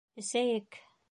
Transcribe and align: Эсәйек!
Эсәйек! 0.21 0.79